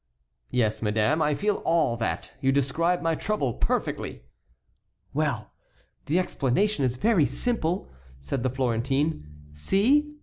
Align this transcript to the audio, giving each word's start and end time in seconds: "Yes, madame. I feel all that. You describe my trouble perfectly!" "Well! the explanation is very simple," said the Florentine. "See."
"Yes, 0.49 0.81
madame. 0.81 1.21
I 1.21 1.35
feel 1.35 1.57
all 1.57 1.95
that. 1.97 2.31
You 2.41 2.51
describe 2.51 3.03
my 3.03 3.13
trouble 3.13 3.53
perfectly!" 3.53 4.23
"Well! 5.13 5.51
the 6.07 6.17
explanation 6.17 6.83
is 6.83 6.97
very 6.97 7.27
simple," 7.27 7.87
said 8.19 8.41
the 8.41 8.49
Florentine. 8.49 9.27
"See." 9.53 10.15